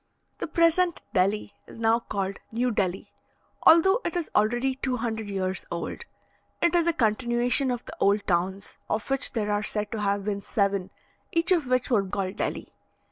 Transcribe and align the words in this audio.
The 0.39 0.47
present 0.47 0.99
Delhi 1.13 1.53
is 1.67 1.77
now 1.77 1.99
called 1.99 2.39
New 2.51 2.71
Delhi, 2.71 3.11
although 3.61 4.01
it 4.03 4.15
is 4.15 4.31
already 4.33 4.73
two 4.73 4.97
hundred 4.97 5.29
years 5.29 5.63
old; 5.69 6.05
it 6.59 6.73
is 6.73 6.87
a 6.87 6.91
continuation 6.91 7.69
of 7.69 7.85
the 7.85 7.95
old 7.99 8.25
towns, 8.25 8.77
of 8.89 9.07
which 9.11 9.33
there 9.33 9.51
are 9.51 9.61
said 9.61 9.91
to 9.91 10.01
have 10.01 10.25
been 10.25 10.41
seven, 10.41 10.89
each 11.31 11.51
of 11.51 11.67
which 11.67 11.91
were 11.91 12.03
called 12.07 12.37
Delhi. 12.37 12.73